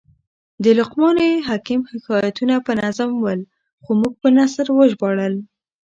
د 0.63 0.65
لقمان 0.79 1.17
حکم 1.47 1.79
حکایتونه 1.91 2.55
په 2.65 2.71
نظم 2.81 3.09
ول؛ 3.17 3.41
خو 3.83 3.91
موږ 3.99 4.13
په 4.21 4.29
نثر 4.37 4.65
وژباړل. 4.73 5.35